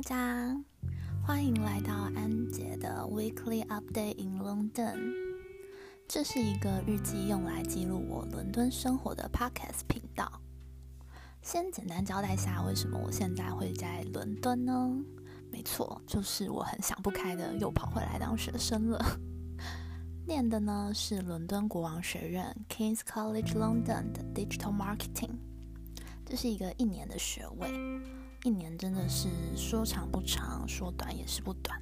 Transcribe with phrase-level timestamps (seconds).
[0.00, 0.56] 大家，
[1.22, 5.12] 欢迎来到安杰的 Weekly Update in London。
[6.08, 10.40] 这是一个日记用来记录我伦敦生活的 Podcast 频道。
[11.42, 14.90] 先简单交代下，为什么我现在会在伦敦呢？
[15.52, 19.04] 没错，就是我很想不开的，又跑回来当学生了。
[20.26, 25.32] 念的呢是伦敦国王学院 King's College London 的 Digital Marketing，
[26.24, 27.68] 这是一个一年的学位。
[28.42, 31.78] 一年真的是说长不长，说短也是不短。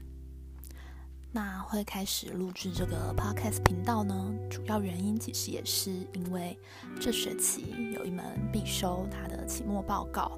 [1.31, 4.35] 那会开始录制这个 podcast 频道呢？
[4.51, 6.59] 主要原因其实也是因为
[7.01, 10.37] 这学期有一门必修，它的期末报告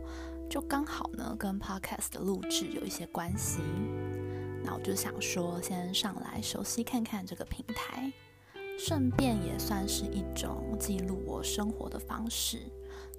[0.50, 3.60] 就刚好呢跟 podcast 的录制有一些关系。
[4.62, 8.12] 那我就想说，先上来熟悉看看这个平台，
[8.78, 12.60] 顺便也算是一种记录我生活的方式。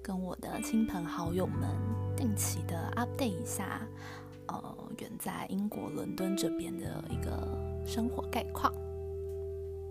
[0.02, 1.68] 跟我的亲朋好友们
[2.16, 3.86] 定期的 update 一下，
[4.48, 7.48] 呃，远在英国伦敦这边的一个
[7.86, 8.72] 生活概况。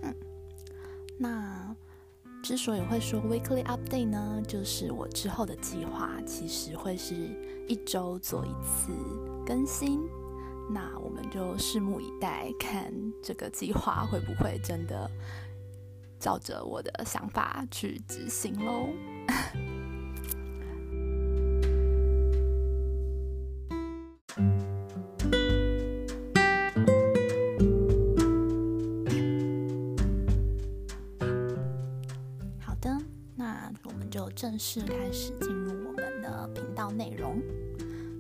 [0.02, 0.14] 嗯，
[1.17, 1.76] 那
[2.44, 7.16] 之所以会说 weekly update 呢，就是我之后的计划其实会是
[7.67, 8.92] 一周做一次
[9.45, 10.02] 更新。
[10.70, 15.09] 那我们就拭目以待，看这个计划会不会真的
[16.20, 18.89] 照着我的想法去执行喽。
[34.36, 37.42] 正式开始进入我们的频道内容。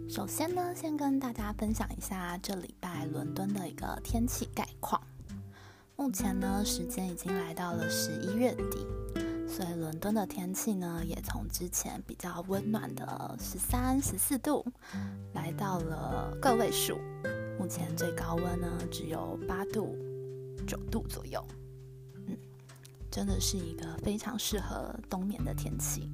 [0.09, 5.01] 首先呢，先跟大家分享一下这礼拜伦敦的一个天气概况。
[5.95, 8.85] 目前呢，时间已经来到了十一月底，
[9.47, 14.65] 所以伦敦的天气呢，也从之前比较温暖的十三、十四度，
[15.33, 16.99] 来到了个位数。
[17.57, 19.95] 目前最高温呢，只有八度、
[20.67, 21.41] 九度左右。
[23.11, 26.09] 真的是一个非常适合冬眠的天气。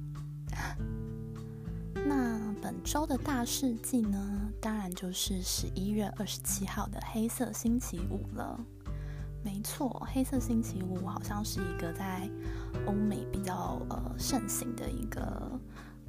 [1.94, 8.58] 那本周的大事记呢，当然就是十一月二十七号的黑色星期五了。
[9.44, 12.28] 没错，黑色星期五好像是一个在
[12.86, 15.60] 欧美比较呃盛行的一个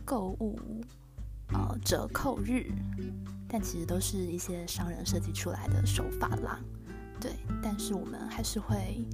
[0.04, 0.60] 购物
[1.54, 2.72] 呃折扣日，
[3.48, 6.60] 但其实都是一些商人设计出来的手法啦。
[7.22, 9.06] 对，但是我们还是会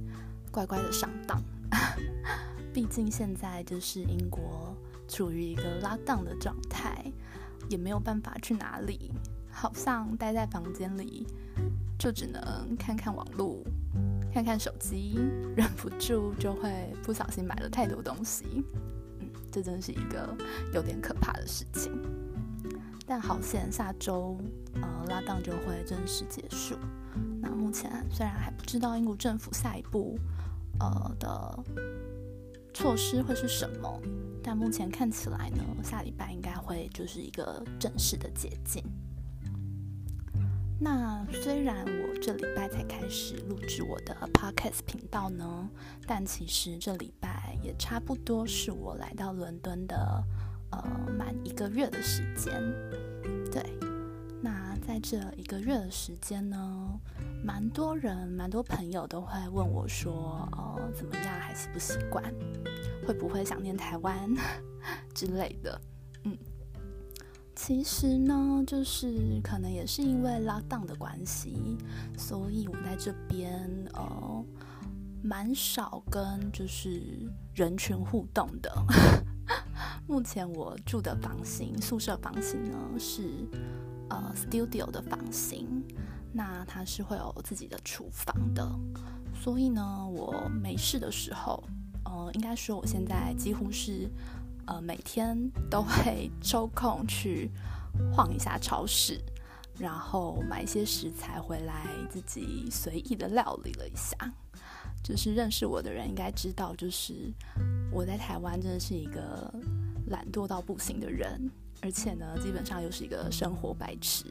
[0.50, 1.42] 乖乖的上当。
[2.72, 4.76] 毕竟现在就是英国
[5.08, 7.10] 处于一个拉档的状态，
[7.68, 9.10] 也没有办法去哪里，
[9.50, 11.26] 好像待在房间里，
[11.98, 13.62] 就只能看看网络，
[14.32, 15.18] 看看手机，
[15.56, 18.62] 忍不住就会不小心买了太多东西。
[19.20, 20.36] 嗯，这真是一个
[20.74, 21.92] 有点可怕的事情。
[23.06, 24.36] 但好险，下周
[24.82, 26.76] 呃拉档就会正式结束。
[27.40, 30.18] 那目前虽然还不知道英国政府下一步。
[30.80, 31.64] 呃的
[32.74, 34.00] 措施会是什么？
[34.42, 38.82] 但目前看起来呢，下礼拜应该会就是一个正式的解禁。
[40.78, 45.68] 那虽然我这礼拜才开始录制我的 podcast 频道呢，
[46.06, 50.22] 但其实这礼拜也差不多是我来到伦敦的
[50.70, 50.84] 呃
[51.18, 52.52] 满一个月的时间。
[53.50, 53.64] 对，
[54.42, 57.00] 那在这一个月的时间呢？
[57.46, 61.38] 蛮多人，蛮多朋友都会问我说：“哦，怎么样？
[61.38, 62.24] 还是不习惯？
[63.06, 64.28] 会不会想念台湾
[65.14, 65.80] 之类的？”
[66.24, 66.36] 嗯，
[67.54, 71.78] 其实呢，就是可能也是因为拉档的关系，
[72.18, 74.44] 所以我在这边呃，
[75.22, 77.00] 蛮少跟就是
[77.54, 78.72] 人群互动的。
[80.08, 83.22] 目前我住的房型，宿舍房型呢是
[84.10, 85.80] 呃 studio 的房型。
[86.36, 88.70] 那它是会有自己的厨房的，
[89.42, 91.64] 所以呢，我没事的时候，
[92.04, 94.06] 呃，应该说我现在几乎是，
[94.66, 97.50] 呃，每天都会抽空去
[98.12, 99.18] 晃一下超市，
[99.78, 104.14] 然后买一些食材回来，自己随意的料理了一下。
[105.02, 107.32] 就是认识我的人应该知道，就是
[107.90, 109.50] 我在台湾真的是一个
[110.08, 111.50] 懒惰到不行的人，
[111.80, 114.24] 而且呢，基本上又是一个生活白痴。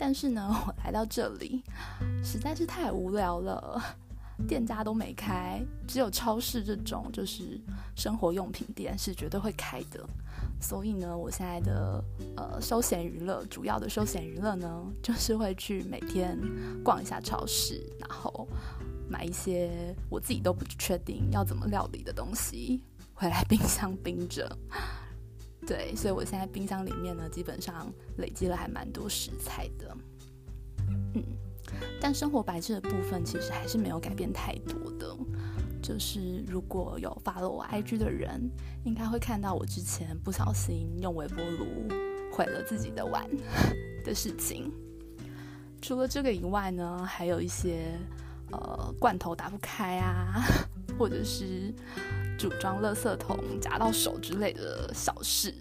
[0.00, 1.62] 但是呢， 我来到这里
[2.24, 3.78] 实在是太无聊了，
[4.48, 7.60] 店家都没开，只有超市这种就是
[7.94, 10.02] 生活用品店是绝对会开的。
[10.58, 12.02] 所以呢，我现在的
[12.34, 16.38] 呃休闲娱乐，主要的休闲娱乐呢， 就是会去每天
[16.82, 18.48] 逛一下超市，然后
[19.06, 22.82] 买一些我自己都不确定要怎么料理的东西
[23.12, 24.50] 回来冰箱冰着。
[25.66, 29.96] 对，所以我现在冰箱里面呢，基本上累积了还蛮多食材的。
[31.14, 31.22] 嗯，
[32.00, 35.16] 但生活白痴的部分其实还是没有改变太多的。
[35.82, 38.50] 就是如果有发了我 IG 的人，
[38.84, 41.66] 应该会看到我之前不小心用微波炉
[42.30, 43.26] 毁了自己的碗
[44.04, 44.70] 的事情。
[45.80, 47.98] 除了这个以外呢，还有一些
[48.52, 50.42] 呃罐头打不开啊，
[50.98, 51.72] 或者是
[52.38, 55.54] 组装垃圾桶夹到手之类的小事。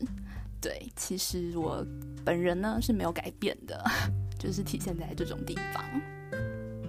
[0.62, 1.86] 对，其实我
[2.26, 3.82] 本人呢是没有改变的，
[4.38, 5.84] 就是体现在这种地方。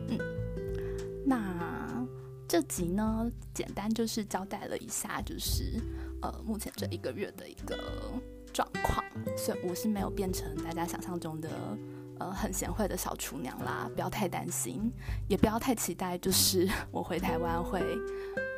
[0.08, 0.18] 嗯，
[1.24, 2.06] 那
[2.48, 5.80] 这集呢，简单就是交代了一下，就是
[6.20, 7.78] 呃目前这一个月的一个
[8.52, 9.04] 状况，
[9.36, 11.48] 所以我是没有变成大家想象中的。
[12.20, 14.92] 呃，很贤惠的小厨娘啦，不要太担心，
[15.26, 17.82] 也不要太期待，就是 我回台湾会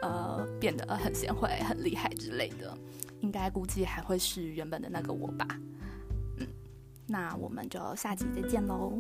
[0.03, 2.76] 呃变得很贤惠、很厉害之类的，
[3.20, 5.47] 应该估计还会是原本的那个我吧。
[6.38, 6.47] 嗯，
[7.06, 8.99] 那我们就下集再见喽。